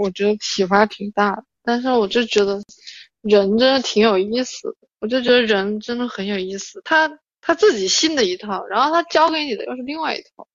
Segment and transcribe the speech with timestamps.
[0.00, 1.44] 我觉得启发挺大的。
[1.62, 2.60] 但是我就觉得
[3.20, 6.80] 人真的挺有意思的，我就觉得人真的很有意思。
[6.84, 10.48] 他他自己信的一套，然后他教给你的又是另外一套。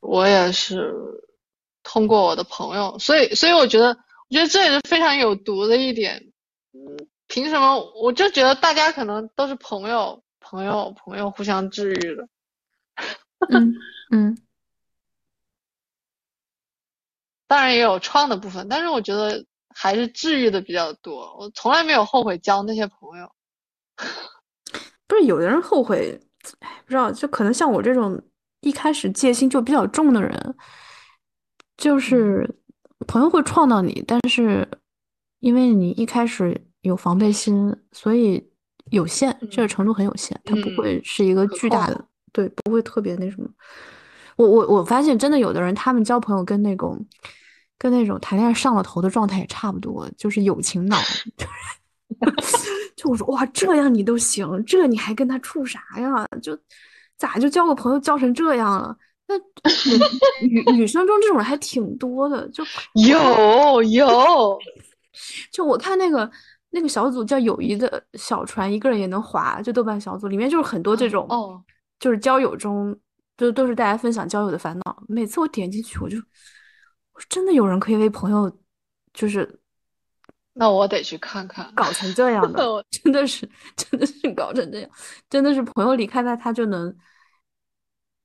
[0.00, 0.94] 我也是
[1.82, 6.32] 通过我的朋友，所以所以我觉得，我觉得这也是非常有毒的一点。
[6.72, 7.78] 嗯，凭什么？
[8.00, 12.28] 我就觉得大家可能都是朋友，朋友，朋友互相治愈的。
[13.50, 13.74] 嗯
[14.10, 14.38] 嗯。
[17.48, 19.44] 当然也有创的部分，但是我觉得
[19.74, 21.36] 还是治愈的比较多。
[21.38, 23.30] 我从来没有后悔交那些朋友。
[25.06, 26.20] 不是有的人后悔，
[26.60, 28.20] 哎，不知道，就可能像我这种
[28.60, 30.54] 一开始戒心就比较重的人，
[31.76, 32.48] 就是
[33.06, 34.68] 朋友会创到你，但是
[35.38, 38.50] 因为你一开始有防备心，所以
[38.90, 43.48] 有限，这个程度很有限，它不会是一个巨大的，对，不会特别那什么。
[44.36, 47.06] 我我我发现真的有的人，他们交朋友跟那种，
[47.78, 50.98] 跟那种谈恋爱上了头的状态也差不多，就是友情脑。
[52.96, 56.26] 就我说哇，这样你都行，这你还跟他处啥呀？
[56.40, 56.58] 就
[57.18, 58.96] 咋就交个朋友交成这样了？
[59.28, 59.34] 那
[60.46, 64.58] 女女生中这种人还挺多的，就有 有。
[65.52, 66.30] 就我看那个
[66.70, 71.62] 那个小组叫友谊的小船，一个人也能划，就豆瓣小组里面就是很多这种，哦，
[71.98, 72.98] 就是交友中。
[73.38, 75.02] 就都是大家分享交友的烦恼。
[75.06, 76.16] 每次我点进去，我就，
[77.16, 78.54] 我说真的有人可以为朋友，
[79.14, 79.58] 就是，
[80.52, 84.90] 那我得去看看，搞成这样的， 真的是，真的是搞成这样，
[85.30, 86.94] 真的是朋友离开他，他就能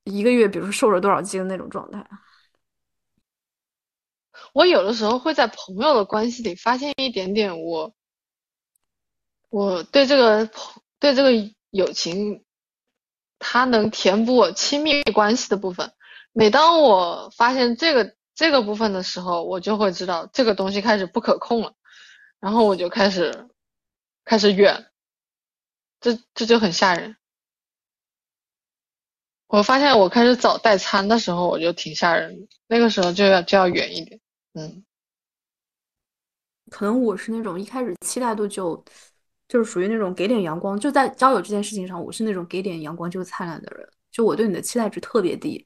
[0.03, 2.05] 一个月，比如说瘦了多少斤那种状态。
[4.51, 7.93] 我有的时候会在朋友的关系里发现一点点我，
[9.49, 11.31] 我对这个朋对这个
[11.69, 12.43] 友情。
[13.43, 15.91] 它能填补我亲密关系的部分。
[16.31, 21.73] 每当我发现这个这个部分的时候，我就会知道这个东西开始不可控了，
[22.39, 23.49] 然后我就开始
[24.25, 24.87] 开始远，
[25.99, 27.15] 这这就很吓人。
[29.47, 34.19] 我发现我开始找代餐的时候，我就挺吓人的，那个时候就要就要远一点。
[34.53, 34.83] 嗯，
[36.69, 38.83] 可能我是那种一开始期待度就。
[39.47, 43.85] 就是属于那种给点阳光，就在交友这件事情上，我是那种给点阳光就灿烂的人。
[44.09, 45.65] 就我对你的期待值特别低，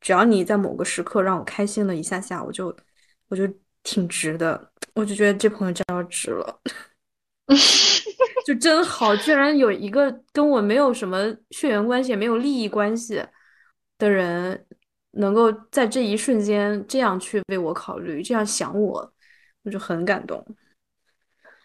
[0.00, 2.74] 只要你在某个时刻让我开心了一下下，我就
[3.28, 3.46] 我就
[3.82, 4.70] 挺值的。
[4.94, 6.60] 我就觉得这朋友真要值了，
[8.44, 13.24] 就真好，居然有一个跟我没有什么血缘关系、也没有利益关系
[13.98, 14.66] 的人，
[15.12, 19.12] 能够在这一瞬间这样去为我考虑，这样想我，
[19.62, 20.44] 我就很感动。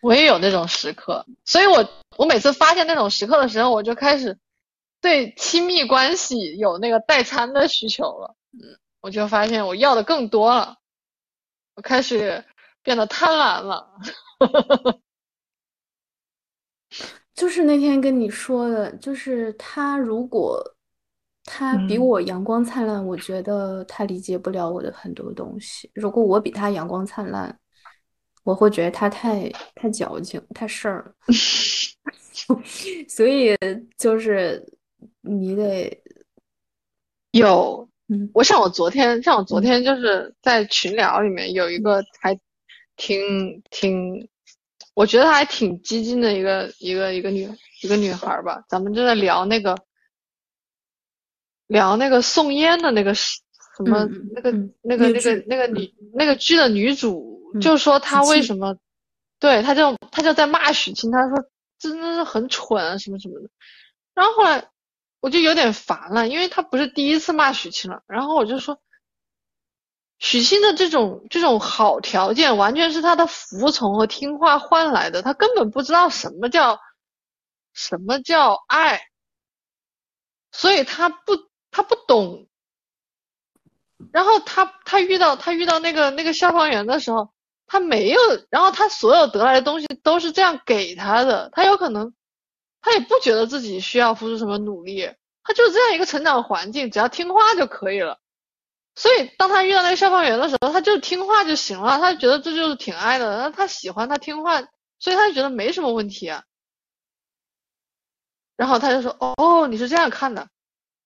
[0.02, 1.84] 我也有那种时刻，所以我
[2.18, 4.38] 我每次发现那种时刻的时候，我就开始
[5.06, 8.36] 对亲密关系有那个代餐的需求了。
[8.54, 8.60] 嗯，
[9.02, 10.76] 我就发现我要的更多了，
[11.76, 12.44] 我开始
[12.82, 13.88] 变得贪婪了。
[17.36, 20.60] 就是那天跟你说的，就是他如果
[21.44, 25.92] 他比我阳光灿烂，我觉得他理解不了我的很多东西。
[25.94, 27.56] 如果我比他阳光灿烂。
[28.44, 31.12] 我会觉得他太太矫情，太事儿了
[33.10, 33.58] 所以
[33.98, 34.64] 就是
[35.26, 36.02] 你得
[37.32, 42.40] 有，嗯，我像我昨天，像我昨天就是在群聊里面有一个还
[42.96, 44.30] 挺挺，
[44.94, 47.50] 我觉得还挺激进的一个一个一个女
[47.82, 49.78] 一个女孩吧，咱们正在聊那个
[51.68, 53.34] 聊那个送烟的那个什
[53.80, 57.34] 么那个那个那个那个女那个剧的女主。
[57.62, 58.78] 就说她为什么，
[59.40, 61.46] 对，她就她就在骂许沁，她说
[61.80, 63.50] 真的是很蠢啊什么什么的。
[64.14, 64.68] 然后后来
[65.26, 68.04] 我就有点烦了，因为他不是第一次骂许沁了。
[68.06, 68.80] 然后我就说，
[70.20, 76.80] 许沁的这种这种好条件，完全是他的服从和听话换来的，他根本不知道什么叫
[77.74, 79.02] 什么叫爱，
[80.52, 81.34] 所以他不
[81.72, 82.48] 他不懂。
[84.12, 87.34] 然后他他遇到他遇到那个那个消防员的时候。
[87.68, 88.20] 他没有，
[88.52, 92.14] 然后他所有得来的东西都是这样给他的，他有可能，
[92.86, 95.12] 他也不觉得自己需要付出什么努力，
[95.44, 98.20] 他就这样一个成长环境，只要听话就可以了。
[98.94, 104.62] 所以当他遇到那个消防员的时候，他就听话就行了，他就觉得这就是挺爱的，那他喜欢他听话，
[105.00, 106.44] 所以他就觉得没什么问题啊。
[108.56, 110.48] 然后他就说：“哦，你是这样看的。”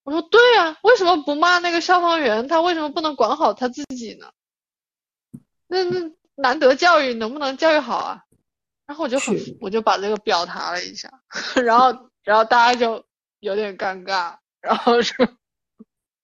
[0.03, 2.47] 我说：“对啊，为什么不骂那个消防员？
[2.49, 4.29] 他为什么不能管好他自己呢？”
[5.67, 6.11] 那那。
[6.41, 8.23] 难得教育，能不能教育好啊？
[8.89, 11.07] 然后我就很，我就把这个表达了一下，
[11.63, 13.05] 然后，然后大家就
[13.41, 15.13] 有点尴尬，然后 是，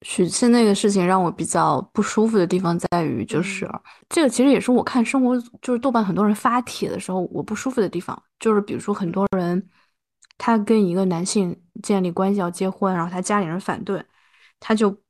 [0.02, 3.70] 许沁那个事情让我比较不舒服的地方在于，就是
[4.10, 9.70] 这个其实也是我看生活就是豆瓣很多人发帖的时候我不舒服的地方，就是比如说很多人
[10.40, 14.04] 他跟一个男性建立关系要结婚，然后他家里人反对，
[14.60, 15.05] 他就。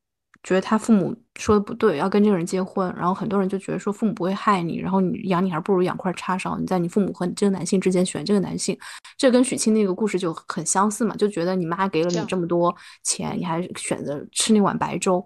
[0.45, 8.77] 觉得他父母说的不对，要跟这个人结婚，然后很多人就觉得说父母不会害你，然后你养你还不如养块叉烧，你在你父母和这个男性之间选这个男性，
[9.17, 15.25] 这跟许沁那个故事就很相似嘛，就觉得你妈给了你这么多钱，你还选择吃那碗白粥。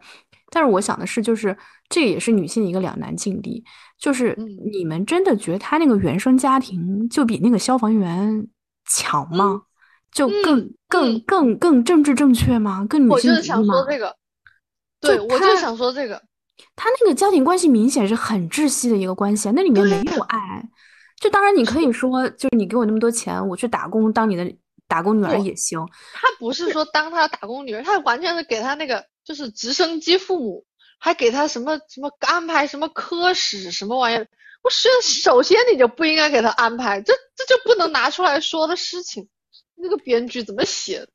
[0.51, 1.55] 但是我想的是，就是
[1.89, 3.61] 这也是女性一个两难境地，
[3.99, 4.33] 就是
[4.71, 8.47] 你们真的觉得他那个原生家庭就比那个消防员
[8.85, 9.63] 强吗？
[10.11, 12.85] 就更更更更政治正确吗？
[12.89, 13.75] 更女性主义吗？
[15.01, 16.21] 对，我就想说这个，
[16.75, 20.63] 他那个家庭关系明显是很窒息的一个关系，那里面没有爱。
[21.19, 24.55] 就当然你可以说，就是你给我那么多钱，我去打工当你的
[24.87, 25.79] 打工女儿也行。
[26.13, 30.65] 他不是说当他的打工女儿，他完全是给他那个就是直升机父母，
[30.97, 34.27] 还给他什么什么安排什么科室什么玩意儿。
[34.61, 39.27] 我首首先你就不应该给他安排，这这就不能拿出来说的事情。
[39.75, 41.07] 那个编剧怎么写？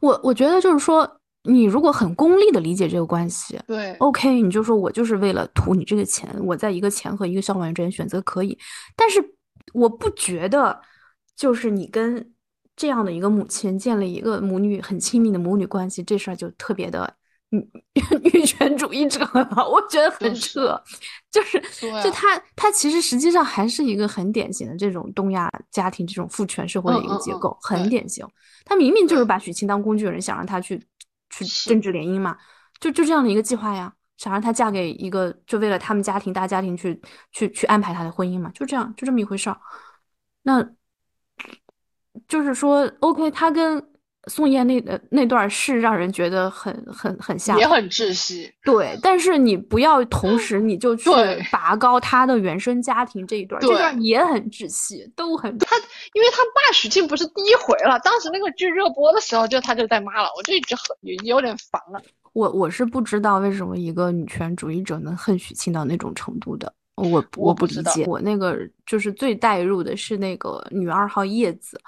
[0.00, 1.20] 我我觉得就是说。
[1.46, 8.58] 你如果很功利的理解这个关系，对，OK，你就说我就是为了图你这个钱，我在一个钱和一个消防员之间选择可以，
[8.96, 9.22] 但是
[9.72, 10.80] 我不觉得，
[11.36, 12.32] 就是你跟
[12.74, 17.14] 这样的一个母亲建立一个母女很亲密的母女关系，这事儿就特别的
[17.50, 17.64] 女
[18.32, 20.78] 女权主义者了，我觉得很扯，
[21.30, 21.60] 就是
[22.02, 28.26] 就他他其实实际上还是一个很典型的这种东亚家庭这种父权社会的一个结构，很典型，
[28.64, 30.84] 他明明就是把许沁当工具人，想让他去。
[31.30, 32.36] 去政治联姻嘛，
[32.80, 37.00] 就就这样的一个计划呀，想让她嫁给一个，就为了他们家庭大家庭去
[37.32, 39.60] 去去安排她的婚姻嘛，就这样，就这么一回事儿。
[40.42, 40.66] 那
[42.28, 43.92] 就是说，OK，他跟
[44.26, 48.52] 宋焰那呃那段是让人觉得很很很像，也很窒息。
[48.64, 51.10] 对，但是你不要同时你就去
[51.52, 55.76] 拔高他的原生家庭这一段，这段也很窒息，都很他，
[56.12, 60.82] 因为他骂许沁不是第一回了，当时那个剧热播的时候就他就在骂了，我就一直很
[61.24, 62.02] 有点烦了。
[62.32, 66.72] 我我是不知道为什么一个女权主义者能恨许沁到那种程度的。
[66.96, 71.78] 我我不理解，我那个就是最带入的是那个女二号叶子，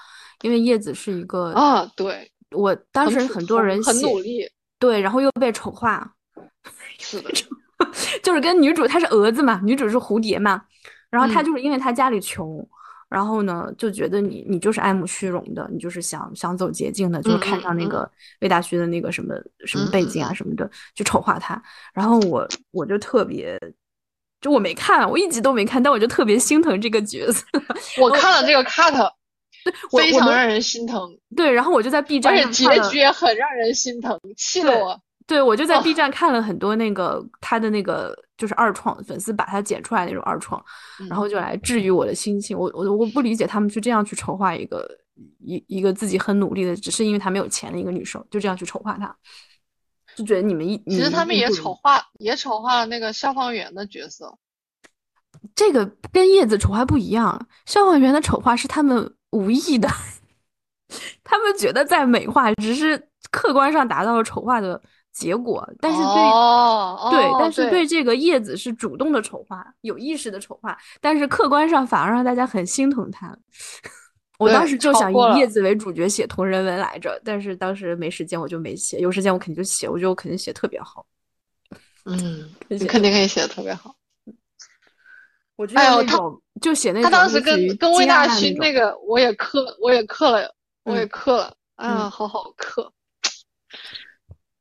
[0.43, 4.49] 因为叶子是一个啊，对我当时很多人很努力，
[4.79, 6.13] 对，然后又被丑化，
[6.99, 7.31] 是的，
[8.23, 10.63] 就是跟女主她是蛾子嘛，女主是蝴蝶嘛，
[11.11, 12.67] 然后她就是因为她家里穷，
[13.09, 19.35] 然后呢就觉得你你就是爱慕虚荣的，你就是想想走捷径的，就是看上那个魏大勋的那个什么
[19.67, 21.61] 什么背景啊什么的，就丑化他，
[21.93, 23.59] 然后我我就特别。
[24.41, 27.45] 就我没看，我一集都没看，但我就特别心疼这个角色。
[28.01, 28.95] 我看了这个 cut，
[29.97, 31.19] 非常让人心疼。
[31.37, 35.01] 对，然后我就在 B 站，而且结局也很让人心疼，气得我。
[35.27, 40.63] 对，我就在 B 站看了很多那个他的那个就是二创粉丝把他剪出来那种二创，
[41.09, 42.59] 然后就来治愈我的心情。
[42.59, 44.89] 我我我不理解他们去这样去丑化一个
[45.45, 49.15] 一一个自己很努力的，只是因为他没有钱的一个女生，就这样去丑化她。
[50.17, 54.37] 就觉得你们一其实他们也丑化也丑化了那个消防员的角色，
[55.55, 57.47] 这个跟叶子丑化不一样。
[57.67, 59.89] 消防员的丑化是他们无意的，
[61.25, 64.81] 他们觉得在美化，只是客观上达到了丑化的
[65.13, 65.69] 结果。
[65.81, 73.37] 但是对对，但是对这个叶子是主动的丑化，有意识的丑化，但是客观上反而让大家很心疼他。
[74.39, 79.01] 我当时就想以叶子为主角写同人文来着，但是当时没时间，我就没写。
[79.01, 81.05] 有时间我肯定就写，我觉得我肯定写特别好。
[82.05, 83.95] 嗯， 你肯定可以写的特别好。
[85.59, 87.11] 我觉得那种就写那种。
[87.11, 91.53] 他当时跟跟魏大勋那个，我也刻，我也刻了，我也刻了。
[91.75, 92.91] 哎呀，好好刻。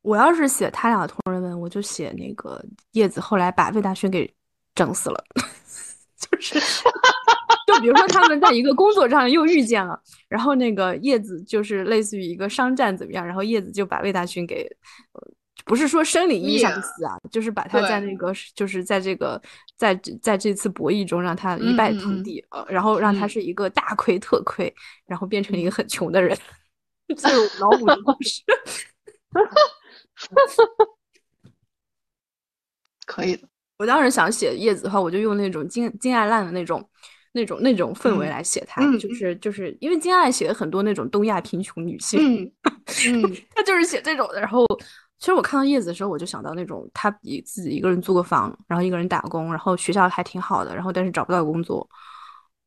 [0.02, 2.60] 我要是写他俩的同人文，我就写那个
[2.94, 4.34] 叶子后来把魏大勋给
[4.74, 5.24] 整死了，
[6.20, 6.60] 就是。
[7.68, 14.66] 就比如说他们在一个工作上又遇见了，然后那个叶子就是类似于一个商战怎么样，然后叶子就把魏大勋给，
[15.66, 19.42] 不是说生理意义上的死啊，就是把他在那个就是在这个
[19.76, 24.74] 在在这次博弈中让他一败涂地，呃，然后让他是一个大亏特亏，
[25.06, 26.38] 然后变成一个很穷的人，
[27.08, 28.42] 这是脑补的故事，
[33.06, 33.48] 可以的。
[33.78, 36.88] 我当时想写叶子的话，我就用那种金金爱烂的那种。
[37.34, 42.52] 那种那种氛围来写她，就是就是因为金爱写了很多那种东亚贫穷女性，嗯
[43.14, 44.40] 嗯，她就是写这种的。
[44.40, 44.66] 然后
[45.20, 51.88] 其实我看到叶子的时候，我就想到那种她一自己一个人租个房，然后一个人打工，然后学校还挺好的，然后但是找不到工作，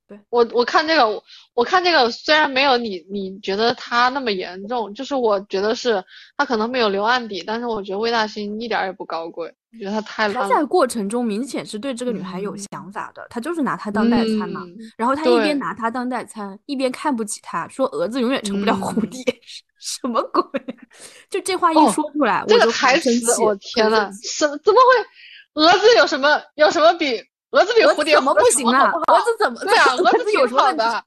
[0.09, 1.23] 对我我看这个，
[1.55, 6.05] 我看这个虽然没有你你觉得他那么严重，就是我觉得是
[6.37, 14.63] 他可能没有留案底，但是我觉得魏大勋一点也不高贵，我觉得他太他在过程中明显是对这个女孩有想法的，他就是拿她当代餐嘛，
[14.97, 19.23] 然后他一边拿她当代餐，一边看不起她，说蛾子永远成不了蝴蝶，
[19.81, 20.43] 什么鬼？
[21.29, 23.11] 就这话一说出来，这个台词，
[23.43, 25.63] 我天呐，什怎么会？
[25.63, 27.21] 蛾子有什么有什么比？
[27.51, 28.93] 蛾子比蝴蝶怎么不行啊？
[29.09, 29.95] 蛾子怎么 对啊？
[29.99, 31.05] 蛾子有什么的？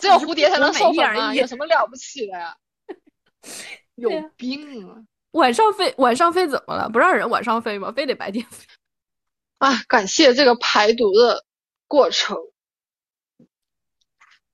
[0.00, 1.34] 只有蝴蝶才能受粉啊？
[1.34, 2.56] 有什么了不起的呀？
[3.96, 4.96] 有病啊！
[5.32, 6.88] 晚上飞，晚上飞怎么了？
[6.88, 7.92] 不让人晚上飞吗？
[7.92, 8.64] 非得白天飞？
[9.58, 9.82] 啊！
[9.88, 11.44] 感谢这个排毒的
[11.86, 12.36] 过程。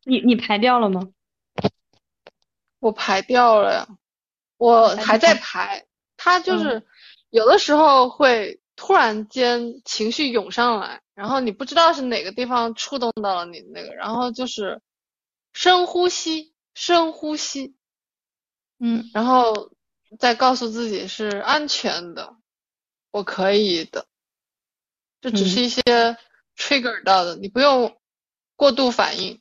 [0.04, 1.00] 你你排掉了吗？
[2.86, 3.88] 我排掉了呀，
[4.58, 5.86] 我还在排。
[6.16, 6.86] 他就是
[7.30, 8.60] 有的时候会。
[8.76, 14.82] 突然间情绪涌上来，然后你不知道是哪个地方触动到了你那个，然后就是
[15.52, 17.76] 深呼吸，深呼吸，
[18.80, 19.70] 嗯，然后
[20.18, 22.36] 再告诉自己是安全的，
[23.12, 24.06] 我可以的，
[25.20, 25.82] 这只是一些
[26.56, 27.96] trigger 到的，你不用
[28.56, 29.40] 过度反应，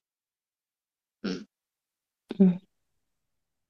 [1.23, 1.47] 嗯。
[2.37, 2.61] 嗯，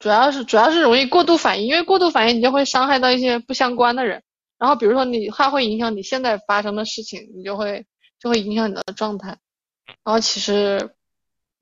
[0.04, 4.22] 主要是主要是容易过度反应，因为过度反应你就会伤害到一些不相关的人。
[4.58, 7.86] 然后，比如说你，还会影响你现在发生的事情，你就会
[8.20, 9.40] 就会影响你的状态。
[10.04, 10.94] 然后其实，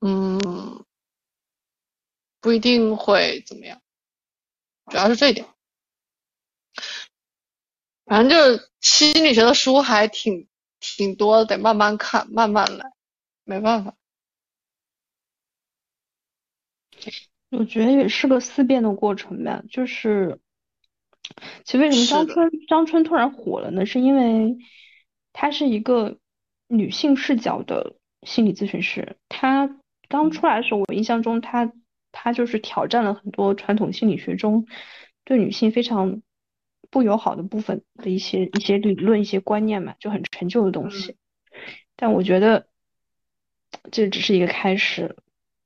[0.00, 0.84] 嗯，
[2.40, 3.80] 不一定会怎么样，
[4.90, 5.46] 主要是这一点。
[8.06, 10.48] 反正就是心理学的书还挺
[10.80, 12.92] 挺多的，得慢慢看，慢慢来，
[13.44, 13.94] 没办法。
[17.52, 20.40] 我觉得也是个思辨的过程吧，就是。
[21.64, 23.86] 其实为什么张春张春突然火了呢？
[23.86, 24.58] 是因为
[25.32, 26.18] 她是一个
[26.66, 29.16] 女性视角的心理咨询师。
[29.28, 29.78] 她
[30.08, 31.72] 刚出来的时候，我印象中她
[32.10, 34.66] 她就是挑战了很多传统心理学中
[35.24, 36.20] 对女性非常
[36.90, 41.16] 不友好的部分的一些一些理论、一些观念嘛，就很陈旧的东西。
[41.96, 42.66] 但我觉得
[43.90, 45.16] 这只是一个开始，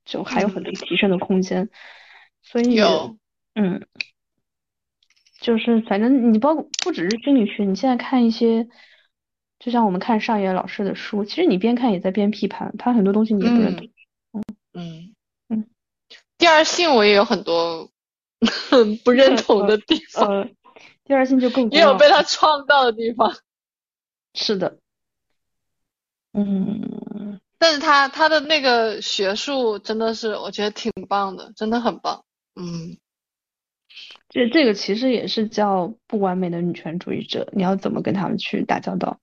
[0.07, 1.69] 就还有很多提升的空间。
[2.41, 2.81] 所以，
[3.55, 3.87] 嗯。
[5.39, 8.67] 就是反正你包括不只是心理学，你现在看一些，
[9.59, 13.87] 就像我们看上野老师的书，其实你边看也在边批判，他很多东西你也不认同。
[14.33, 15.15] 嗯嗯
[15.51, 15.67] 嗯。
[16.39, 17.91] 第二性我也有很多
[19.05, 20.27] 不认同的地方。
[20.27, 20.49] 呃，
[21.05, 23.37] 第二性就更也有被他创造的地方。
[24.35, 24.79] 是的。
[26.33, 27.41] 嗯。
[27.67, 32.25] 但是他他的那个学术真的是我觉得挺棒的，真的很棒。
[32.55, 32.97] 嗯。
[34.29, 39.19] 这这个其实也是叫不完美的女权主义者，你要怎么跟他们去打交道，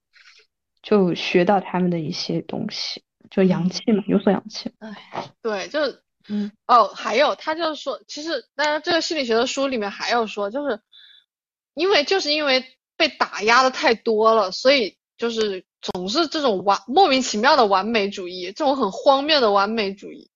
[0.82, 4.70] 就学到他们的一些东西，就洋气嘛，有所洋气。
[4.78, 5.80] 哎，对，就
[6.28, 10.82] 嗯哦，还有他就是说，其实当然这个心理学的书里面还有说，就是
[11.72, 20.30] 因为就是因为被打压的太多了，所以就是总是这种完莫名其妙的完美主义，这种很荒谬的完美主义。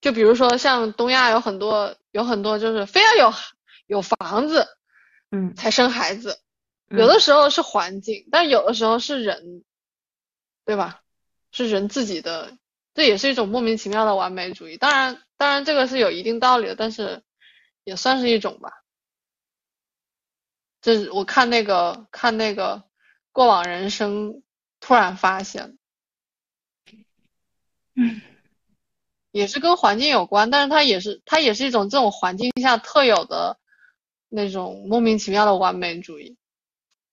[0.00, 3.32] 就比如说像东亚有很多有很多就是非要有
[3.86, 4.66] 有房子，
[5.30, 6.40] 嗯，才生孩子，
[6.88, 9.62] 有的时候是环境，但有的时候是人，
[10.64, 11.02] 对吧？
[11.52, 12.58] 是人自己的，
[12.94, 14.76] 这也是一种莫名其妙的完美主义。
[14.76, 17.22] 当然，当然这个是有一定道理的，但是
[17.84, 18.82] 也算是一种吧。
[20.80, 22.82] 这是我看那个看那个
[23.32, 24.42] 过往人生，
[24.80, 25.78] 突然发现，
[27.94, 28.20] 嗯。
[29.32, 33.60] 也是跟环境有关，但是它也是它也是一种这种环境下特有的
[34.28, 36.36] 那种莫名其妙的完美主义。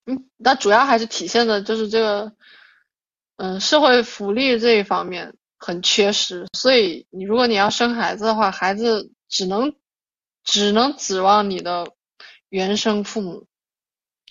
[0.07, 2.33] 嗯，那主要还是体现的就是这个，
[3.35, 6.47] 嗯，社会福利这一方面很缺失。
[6.57, 9.75] 所以你如果你要生孩子的话，孩子只能
[10.43, 11.93] 只能指望你的
[12.49, 13.45] 原生父母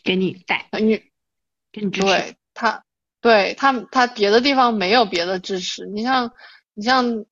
[0.03, 1.05] 给你带，你
[1.81, 2.83] 给你对他，
[3.21, 5.87] 对他他别的地方没有别的支持。
[5.87, 6.33] 你像
[6.75, 7.25] 你像。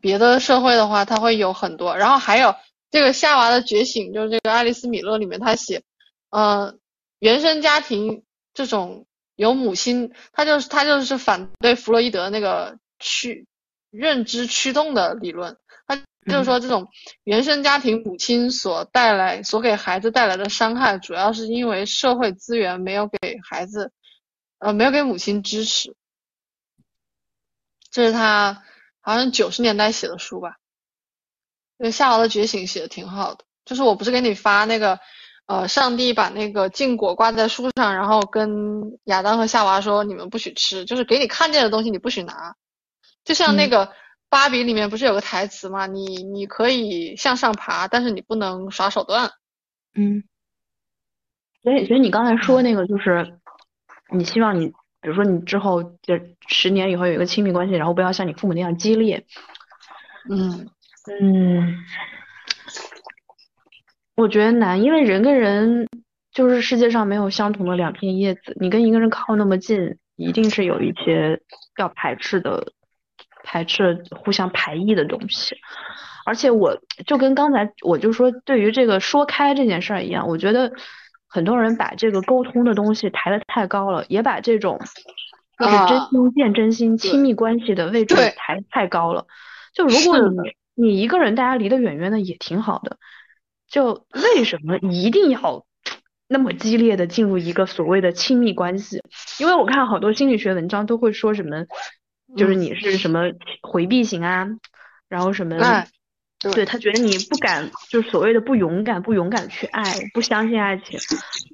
[0.00, 2.56] 别的社会的话，他会有很多，然后还有
[2.90, 5.84] 这个夏娃的觉醒，就是这个爱丽丝米勒里面他写，
[6.30, 6.74] 呃，
[7.20, 8.24] 原生家庭
[8.54, 13.46] 这种有母亲，他就是他就是反对弗洛伊德那个驱
[13.92, 15.58] 认知驱动的理论，
[16.26, 16.88] 就是说这种
[17.24, 23.92] 原生家庭母亲所带来所给孩子带来的伤害，主要是因为社会资源没有给孩子，
[24.58, 25.94] 呃，没有给母亲支持，
[27.90, 28.62] 这是他。
[29.06, 30.56] 好像九十年代写的书吧，
[31.76, 33.44] 那个《夏娃的觉醒》写的挺好的。
[33.66, 34.98] 就是我不是给你发那个，
[35.44, 42.56] 呃，上帝把那个禁果挂在树上，然后跟亚当和夏娃说：“你们不许吃，就是给你看见的东西你不许拿。”
[43.24, 43.92] 就像那个
[44.34, 45.86] 芭比里面不是有个台词吗？
[45.86, 49.30] 你你可以向上爬，但是你不能耍手段。
[49.94, 50.24] 嗯。
[51.62, 53.38] 所以，所以你刚才说那个就是，
[54.12, 54.66] 你希望你，
[55.00, 59.24] 比如说你之后就十年以后有一个亲密关系，然后不要像你父母那样激烈。
[60.28, 60.68] 嗯
[61.20, 61.84] 嗯。
[64.16, 65.88] 我觉得难，因为人跟人
[66.32, 68.56] 就是世界上没有相同的两片叶子。
[68.60, 71.40] 你跟一个人靠那么近，一定是有一些
[71.78, 72.72] 要排斥的、
[73.44, 75.56] 排斥、互相排异的东西。
[76.26, 80.72] 而且，我就跟刚才我就说，对于这个说开这件事儿一样，我觉得
[81.28, 84.80] 很多人把这个沟通的东西抬得太高了，也把这种
[85.58, 89.26] 就是真心见真心、亲密关系的位置抬太高了。
[89.74, 92.96] 就如果你你一个人，大家离得远远的也挺好的。
[93.68, 95.64] 就为什么一定要
[96.28, 99.02] 那么激烈的进入一个所谓的亲密关系？
[99.40, 101.64] 因为我看好多心理学文章都会说什么，
[102.36, 103.30] 就是你是什么
[103.62, 104.48] 回避型啊，
[105.08, 105.56] 然后什么，
[106.52, 110.98] 对他觉得你不敢，就是所谓的不勇敢，不勇敢去爱，不相信爱情，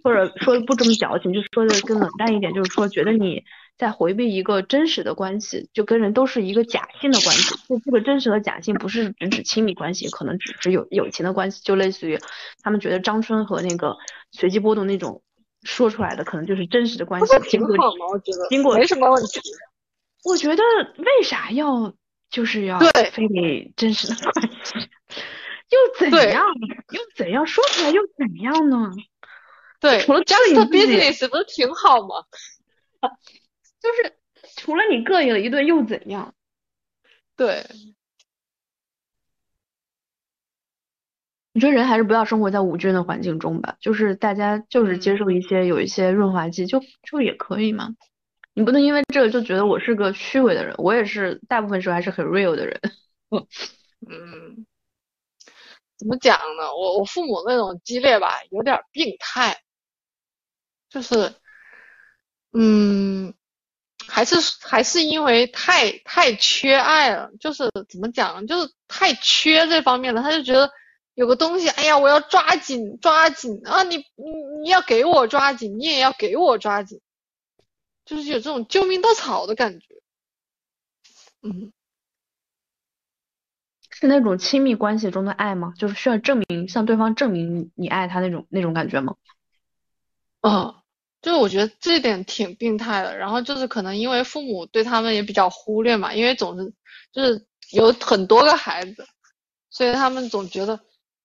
[0.02, 3.44] 或者说的不这么矫情，就说的更冷淡一点，就是说觉得你。
[3.78, 7.54] 在回避一个真实的关系，就跟人都是一个假性的关系。
[7.66, 11.62] 就这个真实和假性，不是只指亲密关系，可能只是有友情的关系。
[11.64, 12.18] 就类似于
[12.62, 13.96] 他们觉得张春和那个
[14.32, 15.22] 随机波动那种
[15.62, 17.38] 说出来的，可能就是真实的关系。
[17.48, 18.06] 挺好吗？
[18.12, 19.40] 我觉得经过没什么问题。
[20.24, 20.62] 我觉得
[20.98, 21.94] 为啥要
[22.30, 22.78] 就是要
[23.12, 24.78] 非得真实的关系？
[25.70, 26.46] 又怎样？
[26.90, 27.46] 又怎样？
[27.46, 28.90] 说出来又怎样呢？
[29.80, 32.24] 对，除了 just business 不是挺好吗？
[33.80, 34.16] 就是
[34.56, 36.34] 除了你膈应了一顿又怎样？
[37.36, 37.64] 对，
[41.54, 43.76] 你觉得人还是不要生活在无菌的环境中吧。
[43.80, 47.94] 就是大家就是接受一些有一些润滑剂，就就也可以嘛。
[48.54, 50.74] 你不能因为这个就觉得我是个虚伪的人。
[50.78, 52.80] 我也是大部分时候还是很 real 的人。
[53.30, 54.66] 嗯，
[55.98, 56.74] 怎么讲呢？
[56.74, 59.60] 我我父母那种激烈吧，有点病态，
[60.88, 61.34] 就是
[62.52, 63.34] 嗯。
[64.08, 70.20] 还是还是因为太太缺爱了，就是怎么讲，就是太缺这方面了。
[70.22, 70.68] 他就觉得
[71.14, 73.84] 有个东西，哎呀，我要抓紧抓紧啊！
[73.84, 74.04] 你你
[74.62, 77.00] 你要给我抓紧，你也要给我抓紧，
[78.10, 79.86] 就是有这种救命稻草的感觉。
[81.42, 81.72] 嗯，
[83.88, 85.72] 是那种亲密关系中的爱吗？
[85.78, 89.14] 就是需要证明向对方证明你爱他那种那种感觉吗？
[90.40, 90.74] 嗯。
[91.22, 96.72] 就是我觉得这一点挺病态的，然后就是可能因为父母对他们也比较忽略嘛，因为总是
[97.12, 99.06] 就是有很多个孩子，
[99.68, 100.80] 所以他们总觉得，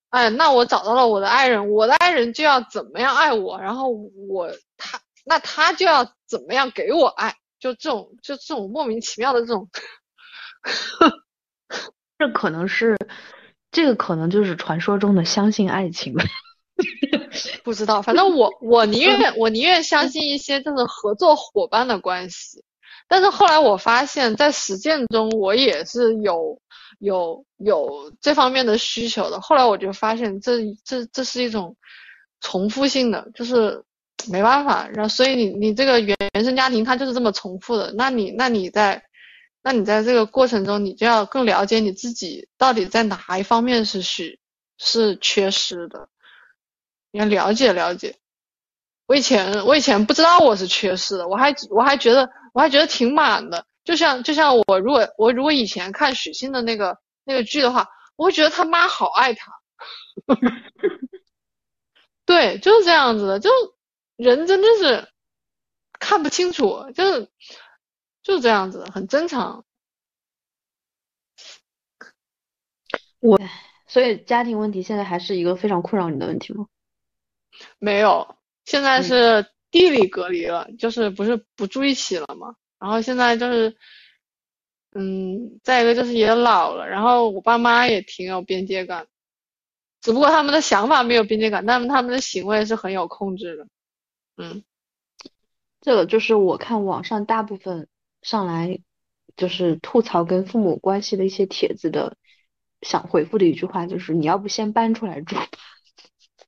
[0.10, 9.70] 哎，那我找到了我的爱人，我的爱人就要怎么样爱我，然后我他那他就要怎么样给我爱，就这种就这种莫名其妙的这种，
[12.18, 12.98] 这可能是
[13.72, 16.14] 这个可能就是传说中的相信爱情。
[17.64, 22.64] 不知道，反正我我宁愿我宁愿相信一些就是合作伙伴的关系，
[23.08, 26.62] 但是后来我发现，在实践中我也是有
[27.00, 29.40] 有有这方面的需求的。
[29.42, 31.76] 后来我就发现，这这这是一种
[32.42, 33.84] 重复性的，就是
[34.30, 34.88] 没办法。
[34.90, 37.94] 然后，所以你你这个原原生家庭它就是这么重复的。
[37.98, 39.04] 那你那你在
[39.62, 44.40] 那你在这个过程中，你就要更了解你自己到底在哪一方面是需
[44.78, 46.10] 是缺失的。
[47.12, 48.16] 你要了解了解，
[49.08, 59.54] 我以前我以前不知道我是缺失的，我还我还觉得我还觉得挺满的，就像就像我如果我如果以前看许昕的那个那个剧的话，我会觉得他妈好爱他，
[62.26, 63.50] 对，就是这样子的，就
[64.16, 65.10] 人真的是
[66.00, 67.30] 看不清楚，就是
[68.24, 69.66] 就是这样子的，很正常。
[73.20, 73.40] 我
[73.88, 76.68] 所以家庭问题现在还是一个非常困扰你的问题吗？
[77.80, 82.56] 没有，现在是地理隔离了，就是不是不住一起了嘛。
[82.78, 83.76] 然后现在就是，
[84.92, 89.08] 嗯，再一个就是也老了，然后我爸妈也挺有边界感，
[90.02, 93.68] 只不过他们的想法没有边界感，但是他们的行为是很有控制的。
[94.38, 94.64] 嗯，
[95.82, 97.88] 这个就是我看网上大部分
[98.22, 98.80] 上来
[99.38, 102.18] 就是吐槽跟父母关系的一些帖子的，
[102.82, 105.36] 想回复的一句话就是：你要不先搬出来住。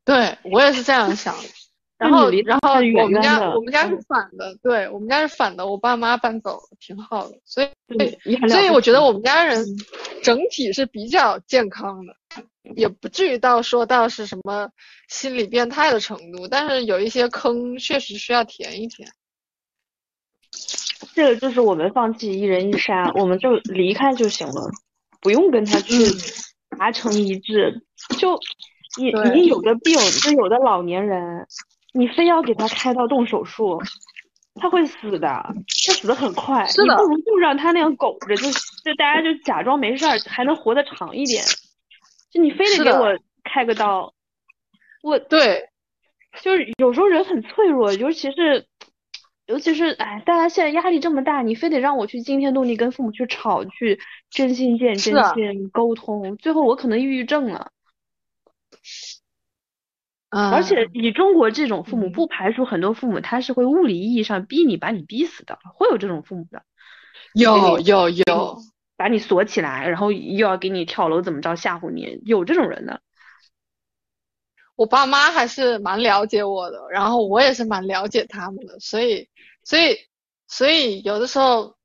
[0.04, 1.36] 对我也是这样想，
[1.98, 7.70] 然后然后我们家我们家是反的，对我们家是反的，我爸妈搬走挺好的，所以
[8.50, 9.66] 所以我觉得我们家人
[10.24, 12.16] 整体是比较健康的，
[12.76, 14.70] 也不至于到说到是什么
[15.08, 19.10] 心理变态的程度，但是有一些坑确实需要填一填。
[21.14, 24.70] 这个就是我们放弃一人一杀，我们就离开就行了，
[25.22, 25.94] 不用跟他去
[26.78, 27.84] 达成一致。
[28.20, 28.40] 就
[28.98, 31.48] 你你有的病，就有的老年人，
[31.94, 33.82] 你非要给他开刀动手术，
[34.56, 36.66] 他会死的，他死的很快。
[36.66, 41.44] 你不如就让他那样苟着，就就大家就假装没事儿，还能活得长一点。
[42.32, 44.14] 就你非得给我开个刀，
[45.02, 45.70] 我对，
[46.42, 48.68] 就是有时候人很脆弱，尤其是。
[49.48, 53.98] 尤其是哎，大家现在压力这么大，你非得让我去惊天动地跟父母去吵，去
[54.30, 57.72] 真心见真心沟通，最后我可能抑郁症了。
[60.30, 66.64] 而且以中国这种父母，不排除很多父母他是会物理意义上逼你，把你逼死的，会有这种父母的。
[67.34, 68.58] 有有有，
[68.98, 73.02] 把你锁起来，然后又要给你跳楼怎么着吓唬你，有这种人的。
[74.76, 79.30] 我爸妈还是蛮了解我的，然后我也是蛮了解他们的，所以，
[79.64, 79.98] 所以，
[80.48, 81.76] 所以有的时候，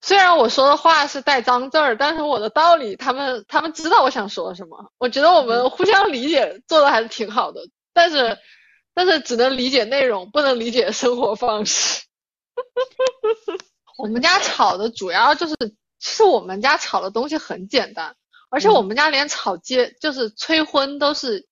[0.00, 4.92] 虽然我说的话是带脏字儿，但是我的道理，他们他们知道我想说什么。
[4.98, 7.60] 我觉得我们互相理解做的还是挺好的，
[7.92, 8.36] 但是，
[8.92, 12.02] 但是只能理解内容，不能理解生活方式。
[14.00, 15.54] 我们家吵的主要就是，
[15.98, 18.16] 其实我们家吵的东西很简单。
[18.48, 21.46] 而且我们家连吵结就是催婚都是，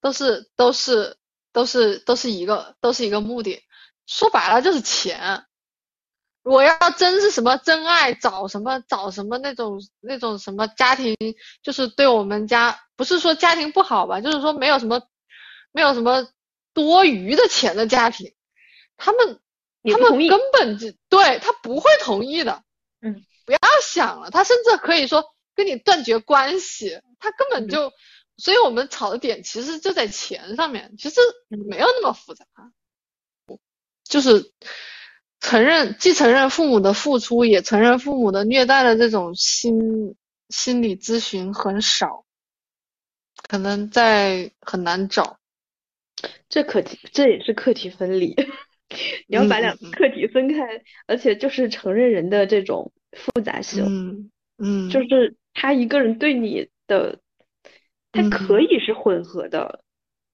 [0.00, 1.16] 都是都是
[1.52, 3.60] 都是都是一个都是一个目的，
[4.06, 5.44] 说白了就是钱。
[6.44, 11.16] 我要真是什么真爱，找什么找什么那种那种什么家庭，
[11.62, 15.02] 就是对我们家不是说家庭不好吧，就是说没有什么
[15.72, 16.28] 没有什么
[16.72, 18.34] 多余的钱的家庭，
[18.96, 19.40] 他们
[19.92, 22.62] 他们根本就对他不会同意的。
[23.00, 25.32] 嗯，不要想了，他甚至可以说。
[25.56, 27.92] 跟你断绝关系，他根本就，
[28.36, 32.44] 所以我们吵的点其实就在钱上面，其实没有那么复杂，
[34.02, 34.52] 就是
[35.38, 40.16] 承认既承认父母的付出，也承认父母的虐待的这种心
[40.48, 42.24] 心理咨询很少，
[43.46, 45.38] 可能在很难找，
[46.48, 48.34] 这课题这也是课题分离，
[49.26, 55.36] 你要把两个课题分开，而且就是承认人的这种复杂性，嗯嗯，就是。
[55.56, 57.20] 他一个人对你的，
[58.10, 59.84] 他可以是混合的，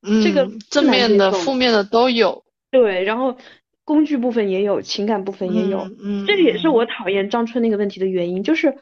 [0.01, 2.43] 嗯这个正面的、负面的都有。
[2.71, 3.37] 对，然后
[3.85, 5.91] 工具部分也有，情感部分也有。
[6.03, 8.79] 嗯，这也是我讨厌张春那个问题的原因，就是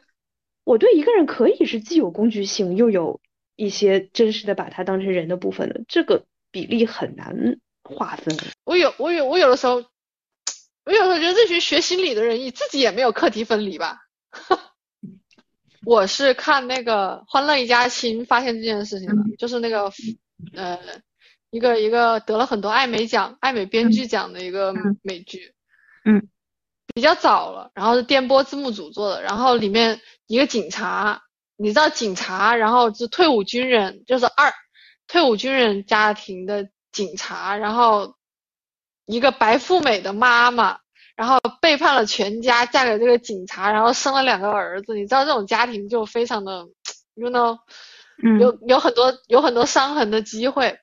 [0.63, 3.19] 我对一个人可以是既有工具性，又有
[3.57, 7.59] 一些真实的把他当成人的部分的，这个比例很难
[7.95, 8.37] 划分。
[8.63, 9.83] 我有，我有，我有的时候，
[10.85, 13.99] 我有时候觉得这群学心理的人，你自己也没有课题分离吧？
[15.85, 19.91] 我是看那个《欢乐一家亲》发现这件事情的，就是那个
[20.53, 20.77] 呃
[21.51, 25.53] 一个一个得了很多艾美奖、艾美编剧奖的一个美剧，
[26.05, 26.27] 嗯，
[26.93, 31.23] 比较早了，然后是电波字幕组做的，然后里面一个警察，
[31.55, 34.53] 你知道警察，然后是退伍军人，就是二
[35.07, 38.15] 退伍军人家庭的警察，然后
[39.05, 40.79] 一个白富美的妈妈。
[41.15, 44.95] 然后背叛了全家，嫁给这个警察，然后生了两个儿子。
[44.95, 46.65] 你知道这种家庭就非常的
[47.15, 47.59] ，you know，
[48.39, 50.79] 有有很多有很多伤痕的机会。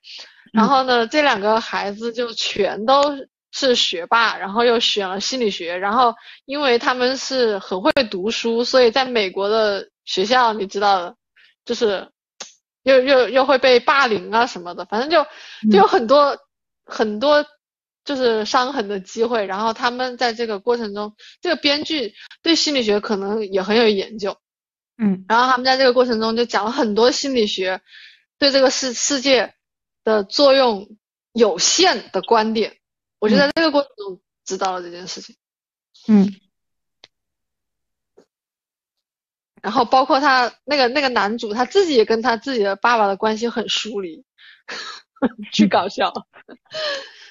[0.53, 3.17] 然后呢，这两个孩子就全都
[3.51, 5.75] 是学霸，然后又选了心理学。
[5.75, 6.13] 然后
[6.45, 11.15] 因为他们是很会读书，所以在美国的学校，你知道的，
[11.65, 12.07] 就是
[12.87, 15.23] 又又又会被霸凌啊什么的，反正就
[15.69, 16.37] 就有很多
[16.83, 17.45] 很多。
[18.07, 24.37] 就是伤痕的机会，然后他们在这个过程中，这个编剧对心理学可能也很有研究，
[24.97, 27.81] 嗯，然后他们在这个过程中就讲了很多心理学
[28.39, 29.55] 对这个世世界
[30.05, 30.87] 的作用
[31.33, 32.77] 有限的观点，
[33.19, 35.35] 我就在这个过程中知道了这件事情，
[36.07, 36.33] 嗯，
[39.67, 44.23] 然后包括他那个那个男主他自己也跟他自己的爸爸的关系很疏离，
[45.51, 46.13] 巨搞笑。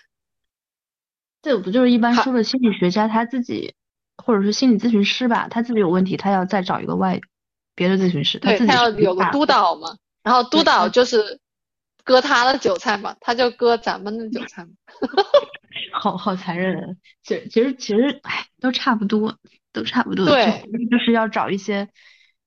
[1.40, 3.75] 这不就是一般说的心理学家他自己，
[4.22, 7.18] 或者是心理咨询师吧，他自己有问题，他要再找一个外
[7.75, 11.40] 别的咨询师，他自己要有个督导嘛，然后督导就是
[12.05, 14.72] 割他的韭菜嘛，他就割咱们的韭菜嘛，
[15.99, 16.99] 好好残忍。
[17.22, 19.38] 其实其实其实，哎，都差不多，
[19.72, 20.27] 都差不多。
[20.27, 21.88] 对，就是要找一些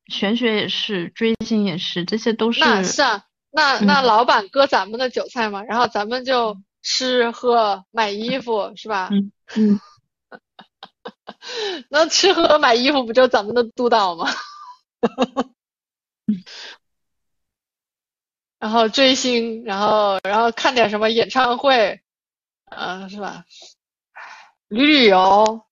[0.10, 2.60] 玄学也是，追星也是，这些都是。
[2.60, 6.58] 那是啊，那那老板割咱们的韭菜嘛，然后咱们就。
[6.82, 9.10] 吃喝买衣服是吧？
[9.12, 9.82] 嗯嗯，
[11.92, 14.30] 那吃喝买衣服不就咱们的督导吗？
[18.60, 22.00] 然后追星，然后然后看点什么演唱会，
[22.72, 23.44] 嗯，是吧？
[24.70, 25.66] 旅旅游，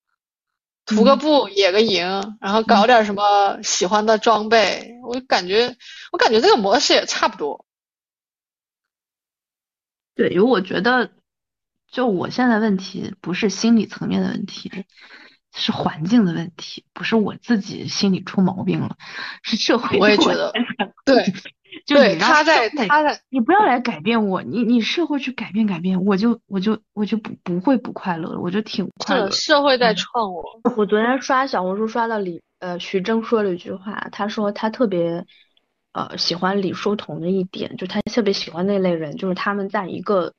[0.87, 4.95] 涂个布，野个营，然后搞点什么喜欢的装备。
[5.03, 5.75] 我感觉，
[6.11, 7.65] 我感觉这个模式也差不多。
[10.15, 11.11] 对，因为我觉得，
[11.91, 14.85] 就我现在问题不是心理层面的问题，
[15.53, 18.95] 是环境的问题，不是我自己心里出毛病了，
[19.43, 19.99] 是社会。
[19.99, 20.53] 我也觉得，
[21.05, 21.33] 对，
[21.87, 29.31] 对，他在他在，你不要来改变我，你你社会去改变改变，我就我就我就不不会不快乐了，我就挺快乐。
[29.31, 30.43] 社会在创我。
[30.75, 35.25] 我昨天刷小红书刷到李呃徐峥说了一句话，他说他特别。
[35.93, 40.31] 呃，喜欢李书同的一点，就他特别喜欢那类人，就是他们在一个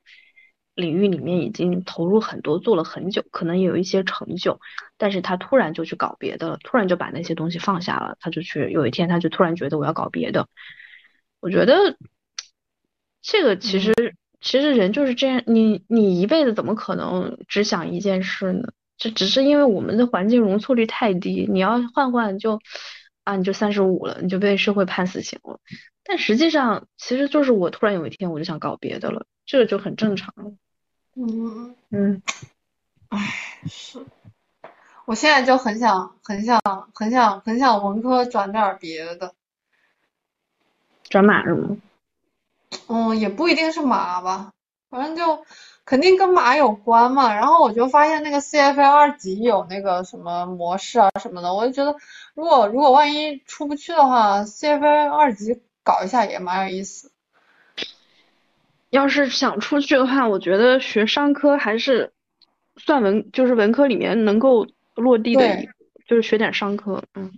[0.76, 4.61] 领域里面已经投入很多，做了很久，可能也有一些成就，
[4.98, 10.46] 但是他突然就去搞别的了，突然就把那些东西放下了，他就去，有一天他就突然觉得我要搞别的。
[11.40, 11.96] 我觉得
[13.22, 13.92] 这个其实
[14.40, 18.72] 其实人就是这样，你你一辈子怎么可能只想一件事呢？
[18.96, 22.61] 这只是因为我们的环境容错率太低，你要换换就。
[23.24, 25.61] 啊，你就三十五了，你就被社会判死刑了。
[26.03, 30.53] 但实际上，其实就是我突然有一天我就想搞别的了，这个就很正常了。
[31.14, 32.22] 嗯嗯，
[33.11, 33.98] 唉，是，
[35.05, 36.59] 我现在就很想很想
[36.94, 39.35] 很想很想文科转点别的，
[41.09, 41.77] 转码是吗？
[42.88, 44.53] 嗯，也不一定是码吧，
[44.90, 45.44] 反正就。
[45.88, 51.97] 肯定跟码有关嘛，然后我就发现那个 CFA 二级有那个什么模式啊什么的，我就觉得
[52.35, 57.11] 如果如果万一出不去的话，CFA 二级搞一下也蛮有意思。
[58.90, 62.12] 要是想出去的话，我觉得学商科还是
[62.77, 65.68] 算文，就是文科里面能够落地的，
[66.07, 67.03] 就是学点商科。
[67.14, 67.33] 嗯，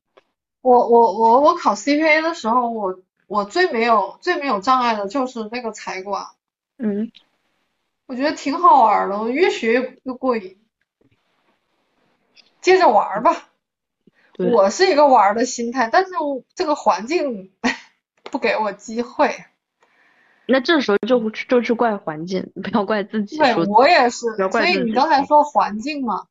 [0.61, 2.99] 我我我我考 CPA 的时候，我
[3.31, 6.27] 我最没有最没有障碍的就是那个财管。
[6.79, 7.13] 嗯。
[8.07, 10.59] 我觉得挺好玩的，我越学越越过瘾，
[12.61, 13.49] 接着玩吧。
[14.37, 16.11] 我是一个玩的心态，但是
[16.57, 17.53] 这个环境
[18.33, 19.33] 不给我机会。
[20.47, 23.39] 那这时候就就去怪环境，不要怪自己。
[23.39, 24.27] 对，我也是。
[24.51, 26.27] 所以你刚才说环境嘛，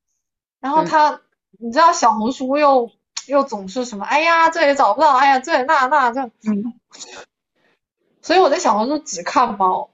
[0.59, 1.21] 然后他，
[1.59, 2.91] 你知道小红书又
[3.29, 6.21] 又总是什么，哎呀这也找不到，哎呀这也那那这。
[6.49, 6.73] 嗯。
[8.21, 9.89] 所以我在小红书只看猫。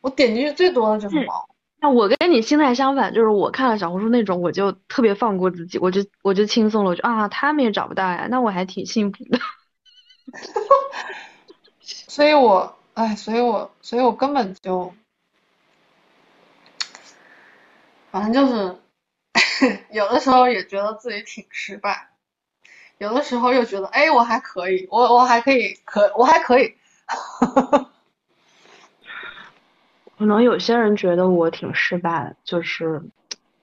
[0.00, 1.48] 我点进去最多的就是猫。
[1.78, 9.38] 那我跟你心态相反，就是我看了小红书那种，我就特别放过自己，我就我就轻松了，我就啊，他们也找不到呀，那我还挺幸福的。
[11.82, 14.92] 所以我，哎，所以我，所以我根本就，
[18.10, 18.78] 反正就是
[19.90, 22.08] 有的时候也觉得自己挺失败，
[23.00, 26.74] 有的时候又觉得，哎，我还可以，我我还可以，可我还可以。
[30.18, 33.02] 可能有些人觉得我挺失败，就是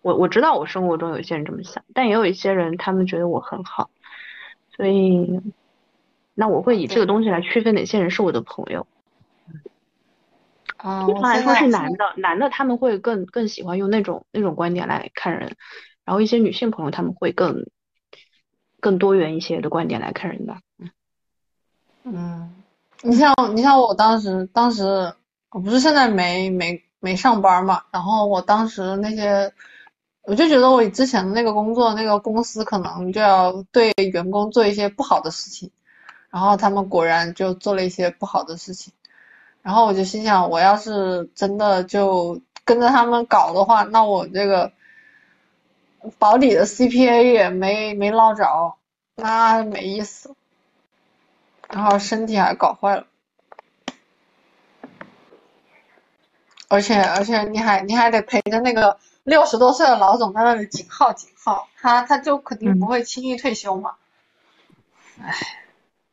[0.01, 3.91] 我我知道我生活中有些人这么想，但也有一些人他们觉得我很好，
[4.75, 5.39] 所以
[6.33, 8.87] 那我会以这个东西来区分哪些人是我的朋友。
[10.77, 15.55] 啊，一般来说是男的，男的他们会更更喜欢用那种那种观点来看人，
[16.05, 17.67] 然后一些女性朋友他们会更
[18.87, 20.59] 更多元一些的观点来看人吧。
[22.03, 22.49] 嗯，
[23.01, 25.13] 你像你像我当时当时。
[25.49, 29.51] 我不是现在没没没上班嘛，然后我当时那些，
[30.23, 35.71] 我就觉得我之前的那个工作那个公司可能就要对员工做一些不好的事情，
[36.29, 38.91] 然后他们果然就做了一些不好的事情，
[39.61, 44.69] 然后我就心想，我要是真的就跟着他们搞的话，那我这个
[46.19, 48.75] 保底的 CPA 也没没捞着，
[49.15, 50.35] 那没意思，
[51.69, 53.07] 然后身体还搞坏了。
[56.69, 63.95] 而且而且你还你还得陪着那个六十多岁的老总在那里紧号紧号，他他就肯定不会轻易退休嘛。
[65.21, 65.33] 唉，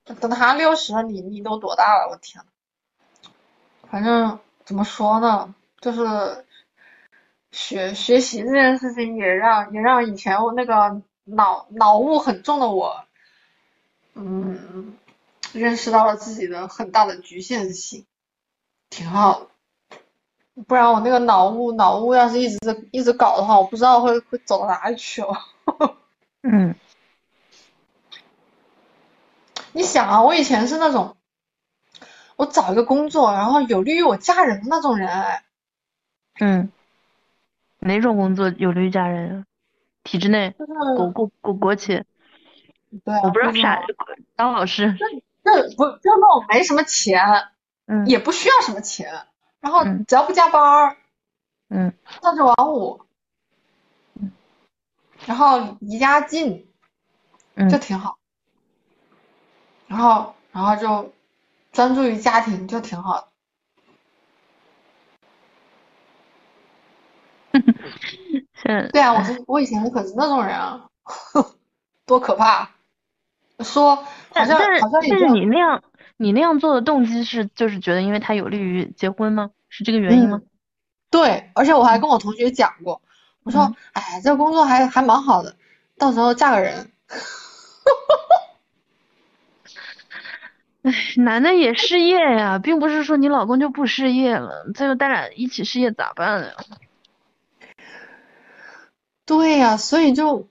[0.05, 2.09] 等他六十了，你你都多大了？
[2.11, 2.45] 我天！
[3.91, 6.44] 反正怎么说呢，就是
[7.55, 13.05] 学学习这件事情也让也让以前我那个脑脑雾很重的我，
[14.15, 14.97] 嗯，
[15.53, 18.07] 认识到了自己的很大的局限性，
[18.91, 19.47] 挺好的。
[20.67, 25.37] 不然我那个脑雾脑雾要是一直一直搞的话，我不知道会会走到哪里去哦。
[26.43, 26.75] 嗯，
[29.73, 31.17] 你想啊，我以前是那种，
[32.35, 35.45] 我找一个工作，然后有利于我家人的那种人哎。
[36.41, 36.73] 嗯，
[37.85, 39.47] 哪种工作有利于家人？
[40.03, 40.55] 体制内，
[40.97, 42.03] 国国国国企。
[43.05, 43.83] 对，我不知道啥，
[44.37, 44.95] 当老师。
[45.45, 47.21] 就就不就那种没什么钱。
[47.87, 49.27] 嗯，也不需要什么钱，
[49.61, 50.97] 然后只要不加班儿，
[51.69, 51.93] 嗯，
[52.23, 53.03] 朝九晚五，
[54.15, 54.33] 嗯，
[55.27, 56.67] 然后离家近，
[57.57, 58.17] 嗯，就挺好，
[59.87, 61.13] 然后然后就
[61.73, 63.29] 专注于家庭就挺好的。
[68.93, 70.87] 对啊，我是我以前可是那种人啊，
[72.07, 72.71] 多可怕！
[73.61, 73.97] 说
[74.35, 75.83] 好像好像但是你那样
[76.17, 79.51] 你那样做的动机是就是觉得因为它有利于结婚吗？
[79.69, 80.41] 是这个原因吗？
[81.11, 83.01] 对，而且我还跟我同学讲过，
[83.45, 85.57] 我说哎，这工作还还蛮好的，
[85.99, 86.91] 到时候嫁个人。
[90.83, 96.53] 哎，男的也 失业呀，并不是说你老公就不失业了，这个咱俩一起失业咋办呀？
[99.27, 100.47] 对呀，所以就，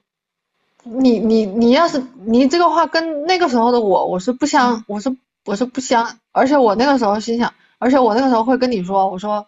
[0.83, 9.45] 你你你要是你这个话跟那个时候的我，我是不相，我是我是不相，而且我那个时候心想，而且我那个时候会跟你说，我说，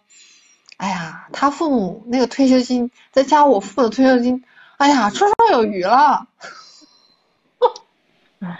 [0.77, 4.43] 哎呀，他父母那个退休金再加我父母的退休金，
[4.77, 6.27] 哎呀，绰绰有余了。
[8.41, 8.59] 哎，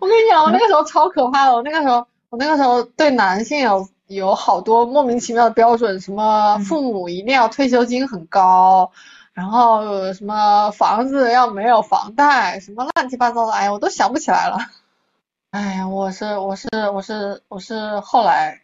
[0.00, 3.88] 我跟你讲，我那个时候超可怕的，我那个时候我那个时候对男性有。
[4.10, 8.90] 有好多莫名其妙的标准，什么父母一定要退休金很高，
[9.32, 14.58] 然后什么房子要没有房贷，什么乱七八糟的，哎呀，我都想不起来了。
[15.52, 18.62] 哎呀，我是我是我是我是后来，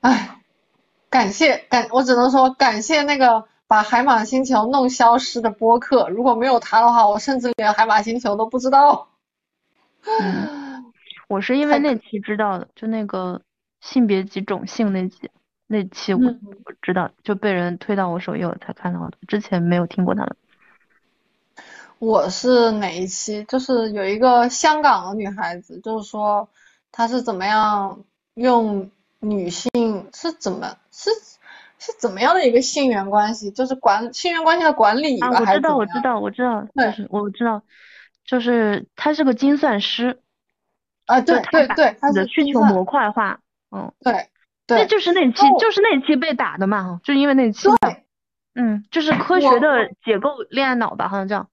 [0.00, 0.38] 哎，
[1.10, 9.08] 感谢感，我只能说感谢那个把海马星球弄消失的播客，如果没有他的话，我甚至连海马星球都不知道。
[10.06, 10.92] 嗯，
[11.28, 13.42] 我是因为那期知道的，就那个。
[13.82, 15.28] 性别及种姓那集
[15.66, 16.20] 那期我
[16.64, 20.36] 我知道就被人推到我首页我才看到的，之前没有听过他们。
[21.98, 23.44] 我是哪一期？
[23.44, 26.48] 就是有一个香港的女孩子，就是说
[26.90, 29.70] 她是怎么样用女性
[30.14, 31.10] 是怎么是
[31.78, 37.62] 是怎么样的一个性缘关系，就是管性缘关系的管理啊，我知道我知道我知道，对，我知道，
[38.24, 40.20] 就是她是个精算师
[41.06, 43.40] 啊，对对对，她的需求模块化。
[43.72, 44.28] 嗯，对，
[44.68, 47.68] 那就是那期，就是那期被打的嘛，就因为那期。
[47.80, 48.04] 对，
[48.54, 51.48] 嗯，就是科学的解构恋爱脑吧，好像叫。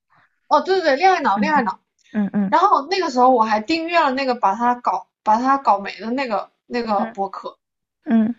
[0.49, 1.79] 哦，对对对，恋爱脑，恋爱脑。
[2.13, 2.49] 嗯嗯。
[2.51, 7.57] 然后那个时候我还订阅了那个把他搞把他搞没的那个那个播客。
[8.03, 8.35] 嗯。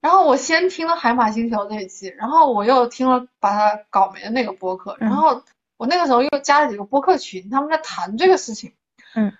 [0.00, 5.42] 然后我先听了海马星球那一期，然后我又听了把他搞没的那个播客，然后
[5.76, 8.72] 我那个时候又加了几个播客群，他们在谈这个事情。
[9.14, 9.32] 嗯。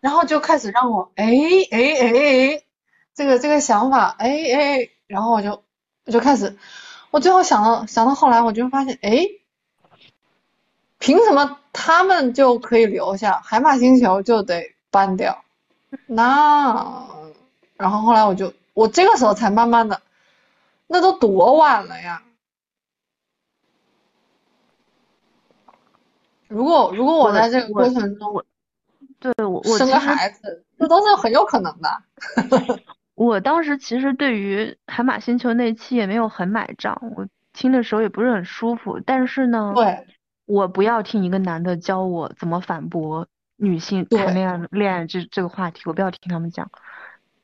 [0.00, 1.24] 然后就开始让我哎
[1.70, 2.62] 哎哎哎。
[3.14, 5.62] 这个这个想法，哎哎，然后我就
[6.04, 6.56] 我就开始，
[7.10, 9.26] 我最后想到想到后来，我就发现，哎，
[10.98, 15.44] 凭什么他们就可以留下，海马星球就得搬掉？
[16.06, 17.06] 那，
[17.76, 20.02] 然后后来我就我这个时候才慢慢的，
[20.88, 22.22] 那都多晚了呀！
[26.48, 28.44] 如果如果我在这个过程中，
[29.20, 32.02] 对我生个孩子，这都是很有可能的。
[33.14, 39.00] 我当时其实对于海马星球那期也没有很买账，我听的时候也不是很舒服。
[39.06, 40.04] 但是呢，对，
[40.46, 46.68] 我不要听一个男的教我怎么反驳女性谈恋爱恋爱这这个话题，我不要听他们讲。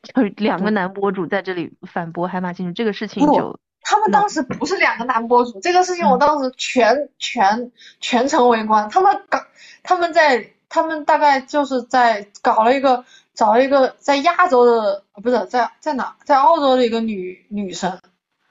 [0.01, 9.39] 就是两个男博主在这里反驳海马星球这个事情就，他们当时不是两个男博主，这个事情我当时全全全程围观，他们搞
[9.83, 13.05] 他们在他们大概就是在搞了一个。
[13.33, 17.99] 找了一个在亚洲的，不是在在哪，在澳洲的一个女女生，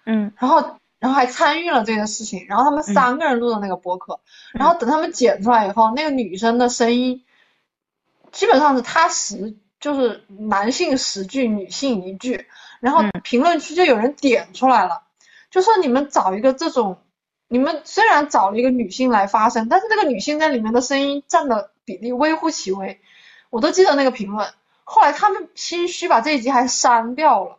[0.07, 4.21] 嗯，然后然后还参与了这个事情，然后他们三个人录的那个播客，
[4.53, 7.25] 然后等他们剪出来以后，那个女生的声音
[8.33, 12.47] 基本上是她十就是男性十句，女性一句，
[12.81, 15.03] 然后评论区就有人点出来了，
[15.51, 16.99] 就说你们找一个这种，
[17.49, 23.01] 你们虽然找了一个女性来发声，但是那个女性在里面的声音占的比例微乎其微，
[23.51, 24.49] 我都记得那个评论。
[24.91, 27.59] 后来他们心虚把这一集还删掉了。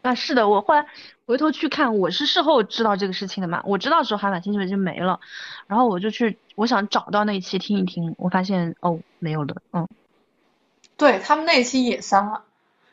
[0.00, 0.86] 啊，是的，我后来
[1.26, 3.60] 回头去看，我是事后知道这个事情的嘛。
[3.66, 5.20] 我知道时候海马星球已经没了，
[5.66, 9.86] 然后我就去，我想找到那一期听一听，我发现哦没有了，嗯。
[10.96, 12.42] 对他们那一期也删了，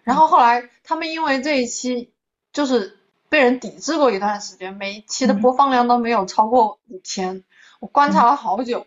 [0.03, 2.11] 然后后来他们因为这一期
[2.51, 2.97] 就是
[3.29, 7.45] 被人抵制过一段时间，每一期的播放量都没有超过五千，
[7.79, 8.85] 我观察了好久。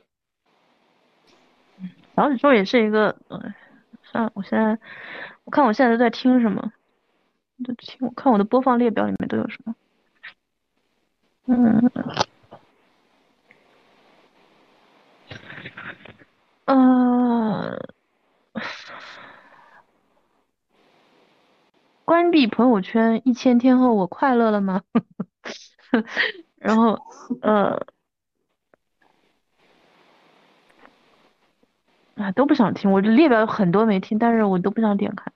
[2.15, 3.55] 小宇宙也是一个，嗯。
[4.19, 4.77] 嗯，我现在
[5.45, 6.73] 我看我现在都在听什么，
[7.65, 9.75] 都听我看我的播放列表里面都有什么，
[11.47, 11.91] 嗯，
[16.65, 17.79] 呃，
[22.05, 24.83] 关闭朋友圈一千天后我快乐了吗？
[26.59, 26.99] 然后
[27.41, 27.87] 呃
[32.19, 35.33] 啊都不想听，我这列表有很多没听，但是我都不想点开。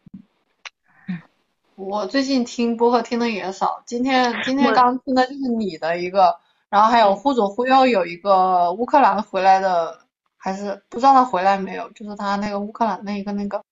[1.75, 6.37] 我最近听播客听的也少，今天今天刚听的就是你的一个，
[6.69, 10.01] 然后还有忽左忽右有一个乌克兰回来的，
[10.37, 13.65] 还是不知道他回来没有，就是他那个乌克兰那个那个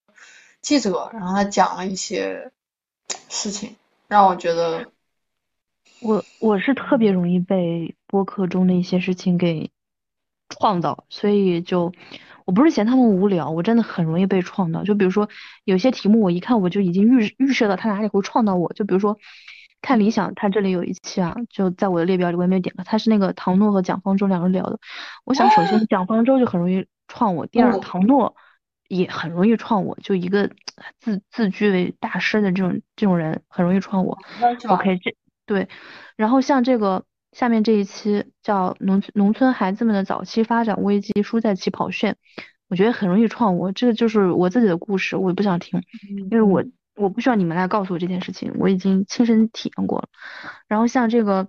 [0.60, 2.50] 记者，然后他讲了一些
[3.28, 3.76] 事情，
[4.08, 4.86] 让我觉得
[6.00, 9.70] 我我是特别容易被播客中的一些事情给
[10.48, 11.92] 创造，所以就。
[12.50, 14.82] 我不是嫌他们无聊，我真的很容易被创到。
[14.82, 15.28] 就比如说
[15.62, 18.72] 有些题目，我一看我就已经预预设到他哪里会创到我。
[18.72, 19.16] 就比如说
[19.80, 22.82] 看理想，他这里有一期啊，就在我的列表里，我也没有点开。
[22.82, 24.80] 他是那个唐诺和蒋方舟两个人聊的。
[25.24, 28.34] 我想首先蒋方舟就很容易创我，第二唐诺
[28.88, 29.96] 也很容易创我。
[30.02, 30.50] 就一个
[30.98, 34.18] 自自居为大师的这种这种人，很容易创我。
[34.68, 35.14] OK，这
[35.46, 35.68] 对。
[36.16, 42.16] 然后像这个下面这一期叫农农村孩子们的早期发展危机，输在起跑线。
[42.68, 45.82] 我觉得很容易创我，这个就是我自己的故事，我也不想听，
[46.30, 46.64] 因为我
[46.94, 50.08] 我不需要你们来告诉我这件事情，我已经亲身体验过了。
[50.68, 51.48] 然后像这个，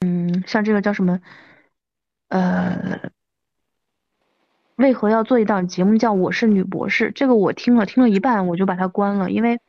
[0.00, 1.20] 嗯，像这个叫什么，
[2.28, 3.10] 呃，
[4.76, 7.10] 为何要做一档节目叫《我是女博士》？
[7.12, 9.60] 这个我听了听了一半，我就把它关了，因为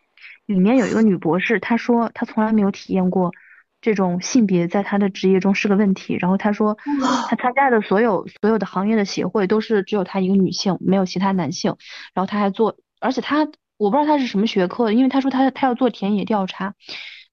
[0.45, 3.31] 里面有一个女博士，她说她从来没有体验过。
[3.81, 6.15] 这种性别在他的职业中是个问题。
[6.19, 6.77] 然后他说，
[7.29, 11.75] 他参加的所有所有的行业的协会都是只有他一个女性，没有其他男性。
[12.13, 16.73] 然后他还做，而且他我不知道他是什么学科的，因为他说他他要做田野调查。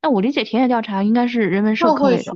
[0.02, 2.32] 那我理解田野调查应该是人文社科类的。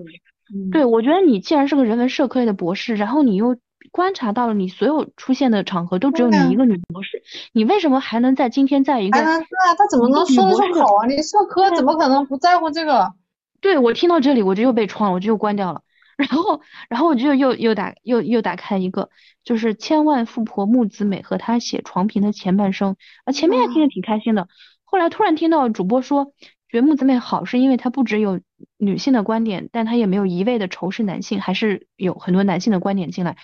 [0.73, 3.57] 对，我觉得你既然是个人文社科类的博士，然后你又
[3.93, 9.21] 观察到了你所有出现的场合都只有你一个女博士，你为什么还能在今天在一个？
[9.21, 9.39] 对啊，
[9.79, 11.07] 他怎么能说得出口啊？
[11.07, 13.13] 你社科怎么可能不在乎这个？
[13.61, 15.83] 对我听到这里，我就又被创了，我就又关掉了。
[16.17, 19.09] 然后，然后我就又又打又又打开一个，
[19.43, 24.47] 就是千万富婆木子美和她写床评的前半生啊，前面还听着挺开心的，
[24.85, 26.35] 后来突然听到主播说，
[26.69, 28.39] 觉得木子美好是因为她不只有
[28.77, 33.39] 女性的观点，但她也没有一味的仇视男性，还是有很多男性的观点进来。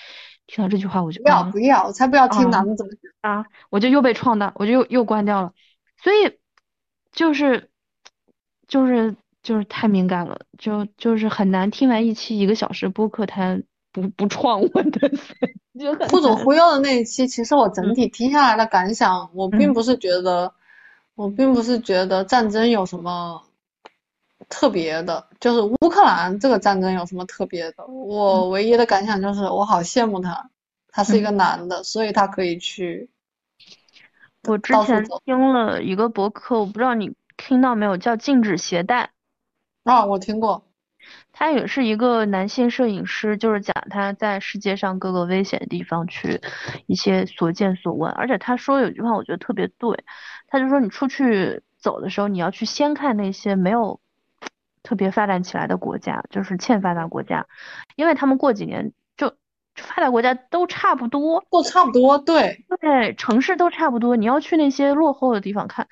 [0.47, 3.47] 听到这句话，我就不要不要，我才不要听男的怎么讲啊！
[3.71, 5.53] 我就又被创到，我就又又关掉了。
[6.03, 6.37] 所以
[7.11, 7.71] 就是
[8.69, 9.17] 就是。
[9.47, 13.57] 就是太敏感了，就就是很难听完一期一个小时播客，他
[13.93, 15.09] 不不创我的，
[15.79, 20.53] 就忽左忽右的那一期，其实我整体听下来的感想，我并不是觉得，
[21.15, 23.41] 我并不是觉得战争有什么
[24.49, 30.51] 特别的，就是乌克兰这个战争有什么特别的，我唯一的感想就是我好羡慕他，
[30.89, 33.09] 他是一个男的，所以他可以去。
[34.43, 39.13] 我之前听了一个博客，我不知道你听到没有，叫禁止携带。
[39.87, 40.67] 啊，我听过，
[41.33, 46.41] 他也是一个男性摄影师，就是讲他在世界上各个危险的地方去
[46.89, 50.05] 一些所见所闻，而且他说有句话我觉得特别对，
[50.49, 54.01] 他就说你出去走的时候，你要去先看那些没有
[54.83, 57.47] 特别发展起来的国家，就是欠发达国家，
[57.95, 59.37] 因为他们过几年就
[59.77, 62.65] 发达国家都差不多，都差不多，对。
[62.81, 65.87] 对，城市都差不多，你要去那些落后的地方看，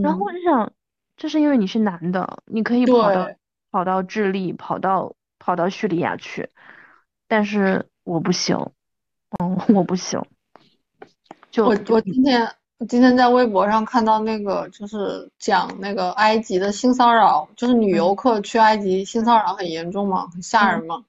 [0.00, 0.72] 然后我就想。
[1.16, 3.30] 这是因为你是男的，你可以跑到
[3.70, 6.50] 跑到智利，跑到跑到叙利亚去，
[7.28, 8.72] 但是我不行，
[9.38, 10.20] 嗯， 我不行。
[11.50, 21.04] 就我我今天我今天在微博上看到那个，就是讲那个埃及的性骚扰，就是女游客去埃及性骚扰很严重嘛，很吓人嘛。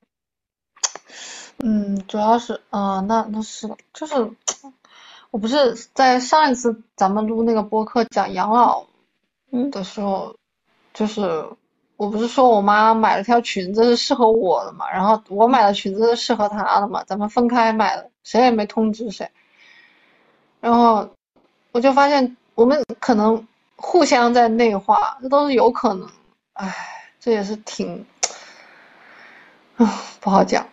[1.59, 4.15] 嗯，主要是啊，那那是就是
[5.31, 8.85] 我不是在上一次咱们录那个播客讲养老。
[9.71, 10.35] 的时候，
[10.93, 11.21] 就是
[11.95, 19.29] 我不是说我妈买了条裙子是适合我的嘛，然后我买的裙子是适合她的嘛，咱们分开买的，谁也没通知谁。
[20.59, 21.07] 然后
[21.71, 26.09] 我就发现我们可能互相在内化，这都是有可能。
[26.53, 26.75] 唉，
[27.19, 28.05] 这也是挺，
[29.77, 29.85] 啊，
[30.19, 30.65] 不好讲。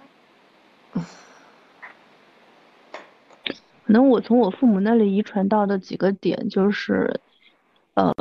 [3.84, 7.20] 可能我从我父母那里遗传到的几个点就是，
[7.94, 8.14] 呃。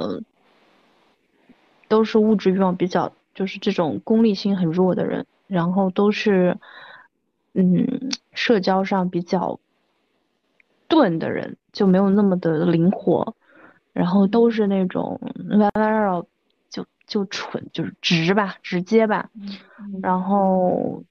[1.89, 6.57] 都是物质欲望比较，就是这种功利心很弱的人，然后都是，
[7.53, 9.59] 嗯，社交上比较
[10.87, 13.35] 钝的人，就没有那么的灵活，
[13.91, 15.19] 然后都是那种
[15.49, 16.25] 弯弯绕绕，
[16.69, 19.29] 就就蠢，就是直吧，直接吧，
[20.01, 21.03] 然后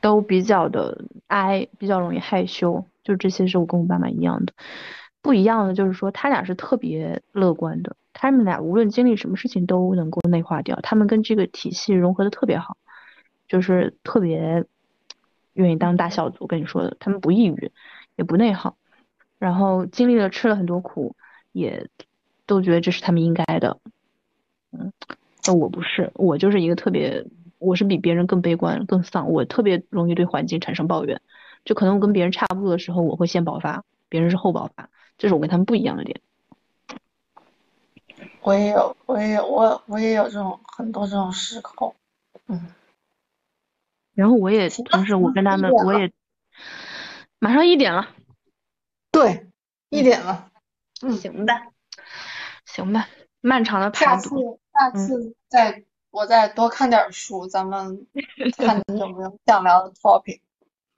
[0.00, 4.52] 都比较的哀，比较容易害羞，就这些是我跟我爸妈一样的。
[5.22, 12.76] 不一样的就是说，他俩是特别乐观的，他们俩无论经历什么事情都能够内化掉，他们跟这个体系融合的特别好，
[13.46, 14.64] 就是特别
[15.54, 16.48] 愿意当大小组。
[16.48, 17.70] 跟你说的，他们不抑郁，
[18.16, 18.76] 也不内耗，
[19.38, 21.14] 然后经历了吃了很多苦，
[21.52, 21.88] 也
[22.44, 23.78] 都觉得这是他们应该的。
[24.72, 24.92] 嗯，
[25.46, 27.24] 那我不是，我就是一个特别，
[27.58, 31.20] 我是比别人更悲观、更丧，我特别容易对环境产生抱怨，
[31.64, 34.88] 就可能我跟别人差不多的时候，我会先爆发，别人是后爆发。
[35.18, 36.20] 这是我跟他们不一样的点。
[38.42, 41.94] 我也有，我也有，我我也有这种很多这种时候，
[42.46, 42.72] 嗯。
[44.14, 46.12] 然后我也同时，我跟他们，我也
[47.38, 48.08] 马上一点了。
[49.10, 49.46] 对，
[49.88, 50.50] 一点了。
[51.00, 51.68] 嗯，行吧，
[52.66, 53.08] 行吧，
[53.40, 54.60] 漫长的排毒。
[54.72, 58.06] 下次，下次再我再多看点书，咱们
[58.58, 60.40] 看有没有想聊的 topic。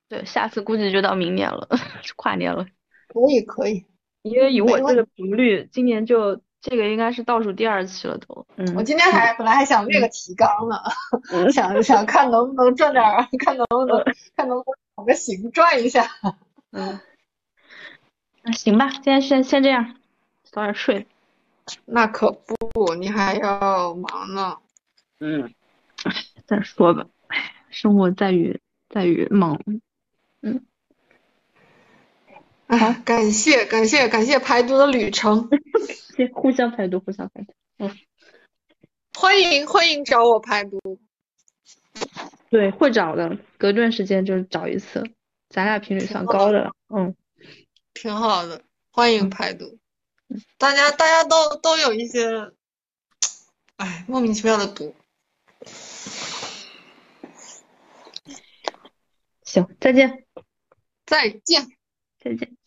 [0.09, 1.69] 对，下次估计就到明年了，
[2.17, 2.67] 跨年了。
[3.09, 3.87] 可以，可以。
[4.25, 8.47] 因为以我这个频率，今年就这个应该是倒数第二期了都。
[8.57, 10.77] 嗯，我今天还本来还想列个提纲呢，
[11.53, 13.05] 想想看能不能转点，
[13.39, 14.03] 看能不能
[14.35, 16.11] 看能不能找个形转一下。
[16.72, 16.99] 嗯，
[18.43, 19.95] 那行吧，今天先先这样，
[20.43, 21.07] 早点睡。
[21.85, 24.57] 那可不，你还要忙呢。
[25.20, 25.53] 嗯，
[26.47, 27.05] 再说吧，
[27.68, 28.59] 生活在于
[28.89, 29.61] 在于忙。
[30.41, 30.64] 嗯。
[32.67, 35.49] 哎，感谢感谢感谢排毒的旅程，
[36.35, 37.53] 互相排毒，互相排毒。
[37.79, 37.97] 嗯，
[39.15, 40.99] 欢迎欢迎找我排毒。
[42.51, 45.05] 对，会找的，隔段时间就是找一次，
[45.49, 46.73] 咱俩频率算高的了。
[46.89, 47.15] 嗯，
[47.93, 49.79] 挺好的，欢迎排毒。
[50.59, 52.51] 大家大家都都有一些，
[53.77, 54.95] 哎，莫名其妙的毒。
[59.43, 60.25] 行，再见。
[61.07, 61.69] 再见。
[62.25, 62.64] 再见。